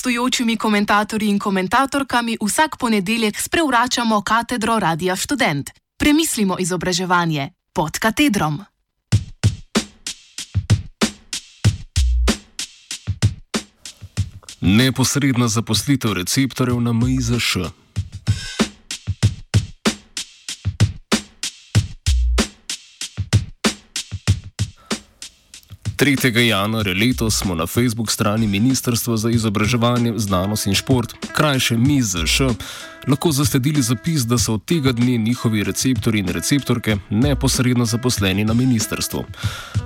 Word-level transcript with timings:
gostujočimi 0.00 0.56
komentatorji 0.56 1.28
in 1.28 1.38
komentatorkami 1.38 2.36
vsak 2.40 2.76
ponedeljek 2.78 3.40
sprevračamo 3.40 4.22
katedro 4.22 4.78
Radia 4.78 5.16
Student. 5.16 5.70
Premislimo 5.98 6.56
izobraževanje 6.58 7.50
pod 7.72 7.98
katedrom. 7.98 8.64
Neposredna 14.60 15.48
zaposlitev 15.48 16.12
receptorjev 16.12 16.80
na 16.80 16.92
MIZŠ. 16.92 17.56
3. 26.00 26.38
januarja 26.38 26.94
letos 26.94 27.38
smo 27.38 27.54
na 27.54 27.66
Facebook 27.66 28.10
strani 28.10 28.46
Ministrstva 28.46 29.16
za 29.16 29.30
izobraževanje, 29.30 30.12
znanost 30.16 30.66
in 30.66 30.74
šport, 30.74 31.12
krajše 31.32 31.76
MIZŠ, 31.76 32.40
lahko 33.08 33.32
zasledili 33.32 33.82
zapis, 33.82 34.22
da 34.22 34.38
so 34.38 34.54
od 34.54 34.64
tega 34.64 34.92
dne 34.92 35.18
njihovi 35.18 35.64
receptori 35.64 36.18
in 36.18 36.28
receptorke 36.28 36.96
neposredno 37.10 37.84
zaposleni 37.84 38.44
na 38.44 38.54
ministrstvu. 38.54 39.24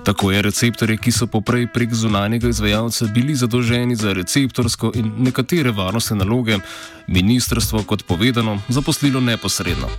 Tako 0.05 0.31
je 0.33 0.43
receptorje, 0.43 0.97
ki 0.97 1.13
so 1.13 1.27
poprej 1.27 1.67
prek 1.67 1.95
zunanjega 1.95 2.49
izvajalca 2.49 3.07
bili 3.07 3.35
zadolženi 3.35 3.97
za 3.97 4.13
receptorsko 4.13 4.93
in 4.95 5.13
nekatere 5.19 5.71
varnostne 5.71 6.17
naloge, 6.17 6.59
ministrstvo, 7.07 7.83
kot 7.83 8.07
povedano, 8.07 8.61
zaposlilo 8.69 9.21
neposredno. 9.21 9.91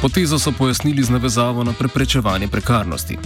Potezo 0.00 0.38
so 0.38 0.52
pojasnili 0.52 1.02
z 1.02 1.10
navezavo 1.10 1.64
na 1.64 1.72
preprečevanje 1.72 2.48
prekarnosti. 2.48 3.18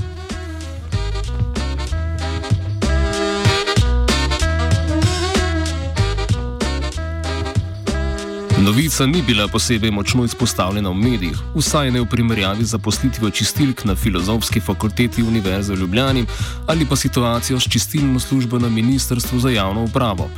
Novica 8.65 9.05
ni 9.07 9.21
bila 9.29 9.45
posebej 9.53 9.91
močno 9.91 10.25
izpostavljena 10.25 10.91
v 10.91 10.95
medijih, 10.95 11.39
vsaj 11.57 11.91
ne 11.91 12.01
v 12.01 12.07
primerjavi 12.13 12.65
z 12.65 12.73
zaposlitvijo 12.75 13.31
čistilk 13.31 13.85
na 13.85 13.95
Filozofski 13.95 14.61
fakulteti 14.61 15.23
Univerze 15.23 15.75
v 15.75 15.81
Ljubljani 15.81 16.23
ali 16.71 16.87
pa 16.91 16.97
situacijo 16.97 17.61
s 17.61 17.69
čistilno 17.73 18.19
službo 18.21 18.59
na 18.59 18.69
Ministrstvu 18.69 19.39
za 19.39 19.51
javno 19.51 19.85
upravo. 19.85 20.31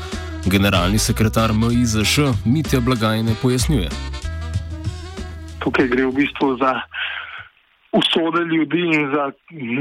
Generalni 0.46 0.98
sekretar 0.98 1.52
MIZŠ 1.52 2.18
Mitja 2.44 2.80
Blagajne 2.80 3.32
pojasnjuje. 3.42 3.88
Tukaj 5.62 5.86
gre 5.88 6.06
v 6.06 6.12
bistvu 6.12 6.56
za 6.58 6.72
usode 7.92 8.42
ljudi 8.44 8.82
in 8.96 9.02
za 9.14 9.30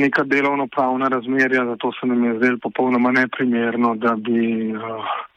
neka 0.04 0.24
delovno-pravna 0.24 1.08
razmerja, 1.08 1.66
zato 1.66 1.92
se 1.92 2.08
nam 2.08 2.24
je 2.24 2.38
zdelo 2.38 2.58
popolnoma 2.62 3.12
neprimerno, 3.12 3.96
da 3.96 4.16
bi. 4.16 4.38
Uh, 4.78 5.34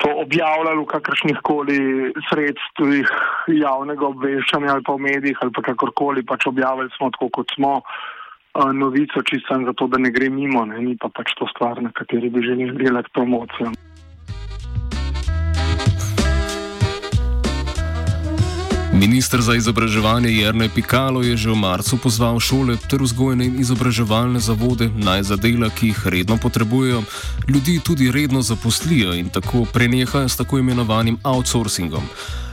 to 0.00 0.08
objavljali 0.22 0.80
v 0.80 0.86
kakršnih 0.88 1.42
koli 1.44 1.80
sredstvih 2.28 3.10
javnega 3.52 4.06
obveščanja 4.08 4.72
ali 4.72 4.86
pa 4.86 4.96
v 4.96 5.04
medijih 5.08 5.42
ali 5.44 5.52
pa 5.52 5.64
kakorkoli, 5.68 6.24
pač 6.24 6.46
objavili 6.48 6.88
smo 6.96 7.10
tako, 7.12 7.28
kot 7.40 7.52
smo 7.56 7.74
uh, 7.80 8.72
novico, 8.72 9.22
čisto 9.22 9.60
zato, 9.66 9.90
da 9.92 10.00
ne 10.00 10.10
gre 10.10 10.30
mimo, 10.32 10.64
ne? 10.64 10.80
ni 10.80 10.96
pa 10.96 11.12
pač 11.12 11.36
to 11.38 11.48
stvar, 11.52 11.82
na 11.84 11.92
kateri 11.92 12.32
bi 12.32 12.44
želeli 12.46 12.78
delati 12.80 13.12
promocijo. 13.12 13.74
Ministr 19.00 19.40
za 19.40 19.56
izobraževanje 19.56 20.28
Jrnej 20.28 20.68
Pikalo 20.68 21.24
je 21.24 21.32
že 21.32 21.48
v 21.48 21.56
marcu 21.56 21.96
pozval 21.96 22.36
šole 22.36 22.76
ter 22.76 23.00
vzgojne 23.00 23.48
in 23.48 23.56
izobraževalne 23.56 24.36
zavode 24.44 24.92
naj 24.92 25.24
za 25.24 25.36
dela, 25.40 25.72
ki 25.72 25.88
jih 25.88 26.00
redno 26.04 26.36
potrebujejo, 26.36 27.00
ljudi 27.48 27.80
tudi 27.80 28.12
redno 28.12 28.44
zaposlijo 28.44 29.16
in 29.16 29.32
tako 29.32 29.64
prenehajo 29.64 30.28
s 30.28 30.36
tako 30.36 30.60
imenovanim 30.60 31.16
outsourcingom. 31.24 32.04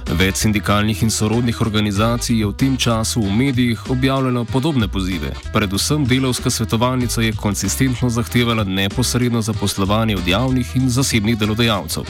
Več 0.07 0.37
sindikalnih 0.39 1.01
in 1.03 1.09
sorodnih 1.11 1.57
organizacij 1.59 2.37
je 2.39 2.47
v 2.47 2.55
tem 2.55 2.77
času 2.79 3.19
v 3.25 3.31
medijih 3.35 3.89
objavljalo 3.91 4.45
podobne 4.47 4.87
pozive. 4.87 5.33
Predvsem 5.51 6.05
delovska 6.07 6.49
svetovalnica 6.49 7.21
je 7.21 7.33
konsistentno 7.35 8.09
zahtevala 8.09 8.63
neposredno 8.63 9.41
zaposlovanje 9.41 10.15
od 10.15 10.27
javnih 10.27 10.75
in 10.79 10.87
zasebnih 10.89 11.35
delodajalcev. 11.37 12.07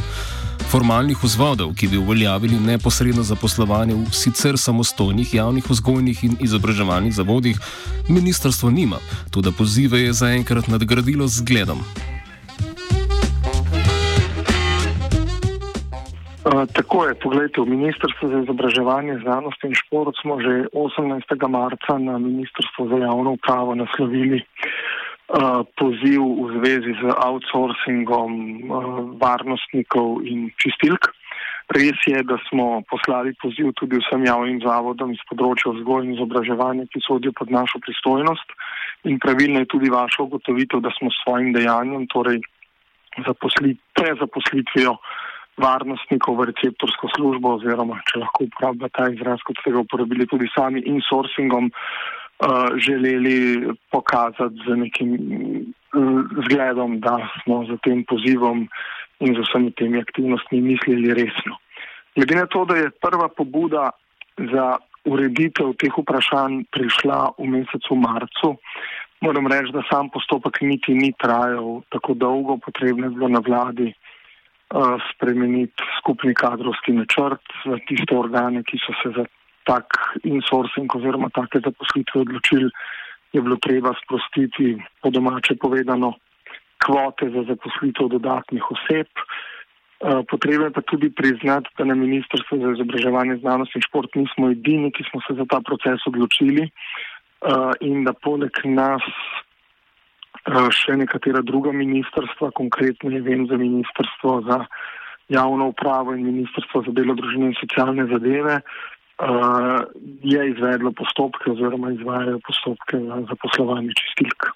Formalnih 0.69 1.17
vzvodov, 1.23 1.73
ki 1.73 1.87
bi 1.87 1.97
uveljavili 1.97 2.59
neposredno 2.59 3.23
zaposlovanje 3.23 3.95
v 3.95 4.13
sicer 4.13 4.57
samostojnih 4.61 5.33
javnih 5.33 5.69
vzgojnih 5.69 6.23
in 6.23 6.37
izobraževalnih 6.39 7.13
zavodih, 7.13 7.57
ministrstvo 8.09 8.69
nima, 8.69 9.01
tudi 9.31 9.51
pozive 9.57 10.01
je 10.05 10.13
zaenkrat 10.13 10.67
nadgradilo 10.67 11.27
z 11.27 11.41
zgledom. 11.41 11.81
Tako 16.73 17.05
je, 17.05 17.15
pogledajte, 17.15 17.61
v 17.61 17.69
Ministrstvu 17.75 18.29
za 18.29 18.37
izobraževanje, 18.39 19.19
znanost 19.23 19.63
in 19.63 19.73
šport 19.75 20.15
smo 20.21 20.39
že 20.41 20.67
18. 20.73 21.47
marca 21.49 21.97
na 21.97 22.17
Ministrstvo 22.17 22.87
za 22.87 22.97
javno 22.97 23.31
upravo 23.31 23.75
naslovili 23.75 24.43
poziv 25.75 26.23
v 26.23 26.47
zvezi 26.59 26.95
z 27.03 27.03
outsourcingom 27.11 28.31
varnostnikov 29.19 30.23
in 30.23 30.51
čistilk. 30.55 31.11
Res 31.67 31.99
je, 32.07 32.23
da 32.23 32.39
smo 32.47 32.79
poslali 32.87 33.35
poziv 33.43 33.75
tudi 33.75 33.99
vsem 33.99 34.23
javnim 34.23 34.63
zavodom 34.63 35.11
iz 35.11 35.19
področja 35.27 35.75
vzgoja 35.75 36.07
in 36.07 36.15
izobraževanja, 36.15 36.87
ki 36.87 37.03
sodijo 37.03 37.35
pod 37.35 37.51
našo 37.51 37.83
pristojnost. 37.83 38.47
In 39.03 39.19
pravilno 39.19 39.59
je 39.59 39.67
tudi 39.67 39.91
vaša 39.91 40.23
ugotovitev, 40.23 40.79
da 40.79 40.95
smo 40.95 41.11
s 41.11 41.19
svojim 41.27 41.51
dejanjem, 41.51 42.07
torej 42.07 42.39
prezaposlitvijo 43.19 44.95
varnostnikov 45.57 46.37
v 46.37 46.49
receptorsko 46.51 47.09
službo, 47.15 47.57
oziroma 47.57 47.97
če 48.09 48.21
lahko 48.21 48.45
uporabljate 48.45 48.93
ta 48.97 49.09
izraz, 49.09 49.41
kot 49.45 49.57
ste 49.61 49.73
ga 49.73 49.81
uporabili 49.81 50.27
tudi 50.29 50.49
sami, 50.53 50.83
insourcingom, 50.85 51.71
uh, 51.71 52.27
uh, 52.39 52.77
želeli 52.77 53.67
pokazati 53.91 54.55
z 54.67 54.75
nekim 54.75 55.17
zgledom, 56.49 56.99
da 56.99 57.29
smo 57.43 57.65
za 57.65 57.77
tem 57.83 58.03
pozivom 58.03 58.67
in 59.19 59.35
z 59.35 59.39
vsemi 59.39 59.71
temi 59.71 59.99
aktivnostmi 59.99 60.61
mislili 60.61 61.13
resno. 61.13 61.57
Glede 62.15 62.35
na 62.35 62.45
to, 62.45 62.65
da 62.65 62.75
je 62.75 62.89
prva 62.89 63.27
pobuda 63.27 63.89
za 64.37 64.77
ureditev 65.05 65.73
teh 65.73 65.93
vprašanj 65.97 66.63
prišla 66.71 67.31
v 67.37 67.47
mesecu 67.47 67.95
marcu, 67.95 68.57
moram 69.21 69.47
reči, 69.47 69.73
da 69.73 69.81
sam 69.89 70.09
postopek 70.09 70.61
niti 70.61 70.93
ni 70.93 71.13
trajal 71.17 71.81
tako 71.89 72.13
dolgo, 72.13 72.57
potrebno 72.57 73.05
je 73.05 73.09
bilo 73.09 73.27
na 73.27 73.39
vladi 73.39 73.93
spremeniti 75.13 75.83
skupni 75.99 76.33
kadrovski 76.33 76.91
načrt 76.91 77.43
za 77.65 77.77
tiste 77.87 78.15
organe, 78.15 78.63
ki 78.63 78.79
so 78.83 78.93
se 79.01 79.13
za 79.15 79.25
tak 79.67 79.99
insourcing 80.23 80.95
oziroma 80.95 81.29
take 81.35 81.59
zaposlitve 81.63 82.21
odločili, 82.21 82.69
je 83.33 83.41
bilo 83.41 83.57
treba 83.61 83.93
sprostiti 84.03 84.77
po 85.01 85.09
domače 85.09 85.55
povedano 85.55 86.13
kvote 86.85 87.29
za 87.29 87.43
zaposlitev 87.47 88.07
dodatnih 88.07 88.63
oseb. 88.71 89.07
Potrebno 90.29 90.69
je 90.69 90.71
pa 90.71 90.81
tudi 90.81 91.09
priznati, 91.09 91.69
da 91.77 91.85
na 91.85 91.95
Ministrstvu 91.95 92.59
za 92.61 92.71
izobraževanje, 92.75 93.39
znanost 93.41 93.75
in 93.75 93.81
šport 93.81 94.15
nismo 94.15 94.51
edini, 94.51 94.91
ki 94.91 95.03
smo 95.09 95.21
se 95.27 95.33
za 95.33 95.45
ta 95.49 95.59
proces 95.61 96.05
odločili 96.07 96.69
in 97.81 98.03
da 98.03 98.13
poleg 98.13 98.53
nas 98.65 99.03
še 100.47 100.95
nekatera 100.97 101.41
druga 101.41 101.71
ministrstva, 101.71 102.51
konkretno 102.55 103.11
je 103.11 103.21
vem 103.21 103.47
za 103.47 103.57
Ministrstvo 103.57 104.41
za 104.47 104.65
javno 105.29 105.67
upravo 105.73 106.15
in 106.15 106.25
Ministrstvo 106.25 106.83
za 106.87 106.91
delo, 106.95 107.15
družine 107.15 107.51
in 107.51 107.57
socialne 107.59 108.07
zadeve, 108.07 108.61
uh, 108.61 109.83
je 110.23 110.49
izvedlo 110.51 110.91
postopke 110.91 111.51
oziroma 111.51 111.91
izvajajo 111.91 112.39
postopke 112.47 112.97
za 112.99 113.35
poslovanje 113.43 113.91
čistilk. 113.99 114.51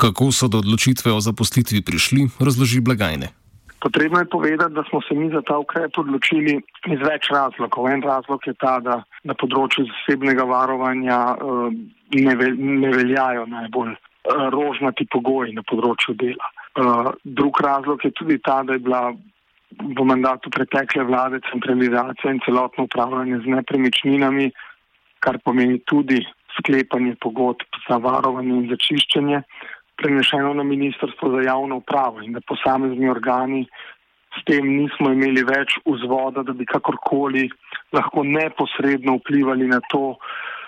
Kako 0.00 0.32
so 0.32 0.48
do 0.48 0.58
odločitve 0.58 1.12
o 1.12 1.20
zaposlitvi 1.20 1.84
prišli, 1.84 2.26
razloži 2.40 2.80
blagajne. 2.80 3.30
Potrebno 3.80 4.18
je 4.18 4.28
povedati, 4.28 4.74
da 4.74 4.82
smo 4.90 5.00
se 5.00 5.14
mi 5.14 5.30
za 5.32 5.40
ta 5.40 5.56
ukrep 5.58 5.98
odločili 5.98 6.58
iz 6.84 7.00
več 7.00 7.30
razlogov. 7.32 7.88
En 7.88 8.02
razlog 8.02 8.40
je 8.46 8.52
ta, 8.60 8.76
da 8.80 9.00
na 9.24 9.34
področju 9.34 9.86
zasebnega 9.88 10.44
varovanja 10.44 11.20
uh, 11.36 11.72
ne, 12.12 12.34
ve, 12.36 12.52
ne 12.58 12.90
veljajo 12.92 13.46
najbolj 13.48 13.94
rožnati 14.52 15.06
pogoji 15.10 15.54
na 15.56 15.62
področju 15.66 16.14
dela. 16.18 16.50
Uh, 16.78 17.12
drug 17.24 17.60
razlog 17.60 18.04
je 18.04 18.12
tudi 18.14 18.38
ta, 18.38 18.62
da 18.62 18.76
je 18.76 18.84
bila 18.84 19.10
v 19.80 20.04
mandatu 20.04 20.50
pretekle 20.50 21.04
vlade 21.06 21.40
centralizacija 21.50 22.32
in 22.32 22.40
celotno 22.44 22.84
upravljanje 22.84 23.42
z 23.44 23.54
nepremičninami, 23.56 24.50
kar 25.20 25.38
pomeni 25.44 25.78
tudi 25.86 26.20
sklepanje 26.58 27.14
pogodb 27.20 27.80
za 27.88 28.00
varovanje 28.02 28.56
in 28.56 28.66
začiščenje, 28.70 29.42
prenešeno 30.00 30.54
na 30.54 30.64
Ministrstvo 30.64 31.30
za 31.36 31.44
javno 31.44 31.82
upravo 31.82 32.22
in 32.24 32.32
da 32.32 32.40
posamezni 32.40 33.08
organi 33.08 33.66
s 34.38 34.44
tem 34.46 34.66
nismo 34.66 35.10
imeli 35.12 35.42
več 35.44 35.76
vzvoda, 35.84 36.44
da 36.46 36.54
bi 36.54 36.66
kakorkoli 36.66 37.48
lahko 37.92 38.24
neposredno 38.24 39.18
vplivali 39.18 39.66
na 39.68 39.80
to, 39.90 40.14
eh, 40.14 40.59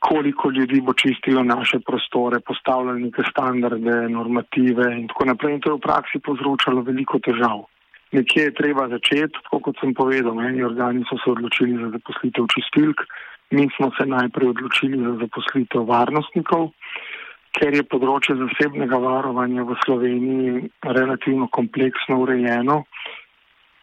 koliko 0.00 0.50
ljudi 0.50 0.80
bo 0.80 0.92
čistilo 0.92 1.42
naše 1.42 1.78
prostore, 1.86 2.40
postavljali 2.40 3.02
neke 3.02 3.22
standarde, 3.30 4.08
normative 4.08 4.92
in 4.98 5.08
tako 5.08 5.24
naprej. 5.24 5.54
In 5.54 5.60
to 5.60 5.70
je 5.70 5.76
v 5.76 5.86
praksi 5.86 6.18
povzročalo 6.18 6.82
veliko 6.82 7.18
težav. 7.18 7.64
Nekje 8.12 8.42
je 8.48 8.54
treba 8.54 8.88
začeti, 8.88 9.38
tako 9.44 9.60
kot 9.68 9.78
sem 9.80 9.94
povedal, 9.94 10.40
eni 10.42 10.64
organi 10.66 11.04
so 11.06 11.18
se 11.22 11.30
odločili 11.30 11.78
za 11.78 11.90
zaposlitev 11.94 12.48
čistilk, 12.50 13.04
mi 13.50 13.68
smo 13.76 13.90
se 13.98 14.06
najprej 14.06 14.48
odločili 14.48 14.98
za 14.98 15.14
zaposlitev 15.22 15.86
varnostnikov, 15.86 16.70
ker 17.54 17.74
je 17.74 17.86
področje 17.86 18.34
zasebnega 18.38 18.98
varovanja 18.98 19.62
v 19.66 19.76
Sloveniji 19.84 20.70
relativno 20.86 21.48
kompleksno 21.50 22.20
urejeno. 22.22 22.84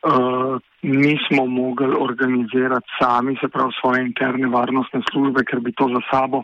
Uh, 0.05 0.61
nismo 0.85 1.45
mogli 1.49 1.89
organizirati 1.99 2.88
sami, 2.99 3.38
se 3.41 3.47
pravi, 3.49 3.73
svoje 3.79 4.03
interne 4.05 4.47
varnostne 4.47 5.01
službe, 5.11 5.41
ker 5.44 5.59
bi 5.59 5.73
to 5.73 5.88
za 5.89 6.01
sabo 6.11 6.44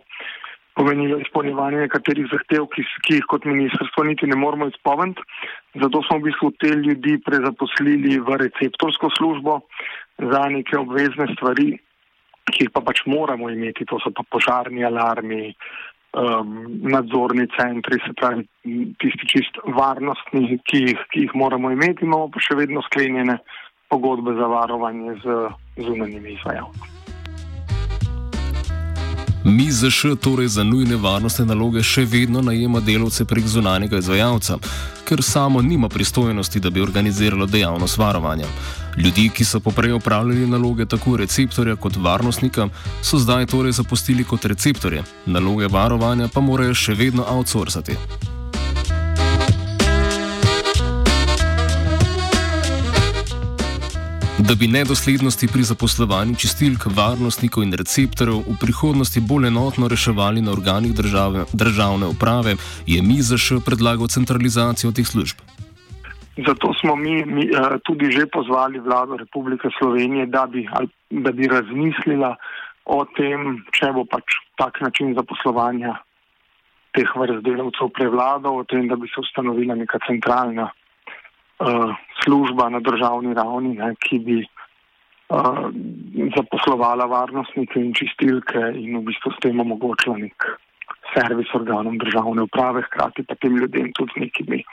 pomenilo 0.75 1.19
izpolnjevanje 1.21 1.83
nekaterih 1.85 2.27
zahtev, 2.31 2.65
ki, 2.73 2.83
ki 3.05 3.19
jih 3.19 3.27
kot 3.29 3.45
ministrstvo 3.45 4.03
niti 4.07 4.27
ne 4.29 4.37
moramo 4.39 4.67
izpolniti. 4.71 5.21
Zato 5.81 6.01
smo 6.07 6.17
v 6.17 6.29
bistvu 6.29 6.51
te 6.61 6.73
ljudi 6.79 7.19
prezaposlili 7.25 8.19
v 8.19 8.37
receptorsko 8.41 9.09
službo 9.17 9.59
za 10.17 10.43
neke 10.49 10.77
obvezne 10.77 11.29
stvari, 11.35 11.75
ki 12.49 12.65
jih 12.65 12.73
pa 12.73 12.81
pač 12.85 13.03
moramo 13.05 13.49
imeti, 13.53 13.85
to 13.85 14.01
so 14.01 14.11
pa 14.15 14.25
požarni 14.29 14.85
alarmi, 14.85 15.53
um, 16.13 16.79
nadzorni 16.81 17.47
centri, 17.59 17.99
se 18.05 18.13
pravi 18.13 18.47
tisti 19.01 19.29
čist 19.33 19.61
varnostni, 19.77 20.59
ki 20.69 20.83
jih, 20.87 21.05
ki 21.11 21.27
jih 21.27 21.35
moramo 21.35 21.71
imeti, 21.71 22.05
imamo 22.05 22.29
pa 22.33 22.41
še 22.43 22.57
vedno 22.59 22.81
sklenjene 22.89 23.37
pogodbe 23.89 24.33
za 24.39 24.49
varovanje 24.49 25.15
z 25.23 25.39
zunanjimi 25.85 26.37
izvajalci. 26.37 26.93
MIZŠ 29.43 30.15
torej 30.23 30.47
za 30.47 30.63
nujne 30.63 30.95
varnostne 30.95 31.43
naloge 31.45 31.81
še 31.83 32.05
vedno 32.07 32.41
najema 32.41 32.79
delovce 32.79 33.25
prek 33.27 33.43
zunanjega 33.43 33.99
izvajalca, 33.99 34.55
ker 35.03 35.19
samo 35.23 35.61
nima 35.61 35.89
pristojnosti, 35.91 36.61
da 36.63 36.69
bi 36.69 36.81
organiziralo 36.81 37.45
dejavnost 37.45 37.97
varovanja. 37.97 38.47
Ljudi, 38.97 39.29
ki 39.29 39.45
so 39.45 39.59
poprej 39.59 39.93
upravljali 39.93 40.47
naloge 40.47 40.85
tako 40.85 41.17
receptorja 41.17 41.75
kot 41.75 41.95
varnostnika, 41.95 42.67
so 43.01 43.17
zdaj 43.17 43.45
torej 43.45 43.71
zapustili 43.71 44.23
kot 44.23 44.45
receptorje, 44.45 45.03
naloge 45.25 45.67
varovanja 45.67 46.27
pa 46.33 46.41
morajo 46.41 46.73
še 46.73 46.93
vedno 46.93 47.25
outsourcati. 47.29 47.97
Da 54.43 54.55
bi 54.55 54.67
nedoslednosti 54.67 55.47
pri 55.47 55.63
zaposlovanju 55.63 56.35
čistilk, 56.35 56.85
varnostnikov 56.85 57.63
in 57.63 57.73
receptorjev 57.73 58.43
v 58.43 58.57
prihodnosti 58.61 59.19
bolj 59.19 59.47
enotno 59.47 59.87
reševali 59.87 60.41
na 60.41 60.51
organih 60.51 60.93
države, 60.93 61.45
državne 61.53 62.11
uprave, 62.11 62.55
je 62.85 63.01
MIZŠ 63.01 63.63
predlagal 63.65 64.07
centralizacijo 64.07 64.91
teh 64.91 65.07
služb. 65.07 65.39
Zato 66.37 66.73
smo 66.73 66.95
mi, 66.95 67.25
mi 67.25 67.45
uh, 67.53 67.77
tudi 67.83 68.09
že 68.11 68.25
pozvali 68.25 68.79
vlado 68.79 69.17
Republike 69.17 69.69
Slovenije, 69.77 70.25
da 70.25 70.45
bi, 70.45 70.65
da 71.09 71.31
bi 71.31 71.47
razmislila 71.47 72.35
o 72.85 73.05
tem, 73.13 73.61
če 73.69 73.91
bo 73.93 74.05
pač 74.09 74.39
tak 74.57 74.81
način 74.81 75.13
zaposlovanja 75.13 75.93
teh 76.97 77.09
vrst 77.15 77.45
delavcev 77.45 77.91
prevladal, 77.93 78.57
o 78.61 78.65
tem, 78.65 78.87
da 78.89 78.97
bi 78.97 79.07
se 79.13 79.21
ustanovila 79.21 79.77
neka 79.77 80.01
centralna 80.07 80.71
uh, 80.73 81.93
služba 82.23 82.69
na 82.69 82.81
državni 82.81 83.33
ravni, 83.37 83.77
ne, 83.77 83.93
ki 84.01 84.19
bi 84.25 84.41
uh, 84.41 85.69
zaposlovala 86.33 87.05
varnostnike 87.13 87.77
in 87.77 87.93
čistilke 87.93 88.73
in 88.73 88.97
v 88.97 89.05
bistvu 89.09 89.37
s 89.37 89.41
tem 89.45 89.61
omogočila 89.61 90.17
nek 90.17 90.49
servis 91.13 91.53
organom 91.53 92.01
državne 92.01 92.49
uprave, 92.49 92.81
hkrati 92.89 93.21
pa 93.21 93.37
tem 93.37 93.53
ljudem 93.57 93.93
tudi 93.93 94.25
nekimi 94.25 94.63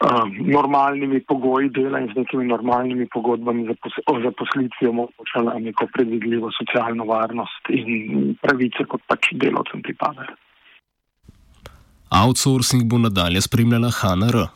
uh, 0.00 0.24
normalnimi 0.56 1.20
pogoji 1.20 1.70
dela 1.70 2.00
in 2.00 2.08
z 2.12 2.16
nekimi 2.16 2.46
normalnimi 2.46 3.08
pogodbami 3.14 3.66
zapos 3.66 3.92
o 4.06 4.20
zaposlitvi 4.24 4.88
omogočala 4.88 5.58
neko 5.58 5.86
predvidljivo 5.92 6.50
socialno 6.58 7.04
varnost 7.04 7.70
in 7.70 8.34
pravice, 8.42 8.84
kot 8.88 9.02
pač 9.06 9.32
delovcem 9.32 9.82
pripadajo. 9.82 10.36
Outsourcing 12.10 12.86
bo 12.90 12.98
nadalje 12.98 13.40
spremljala 13.40 13.90
HNR. 13.90 14.55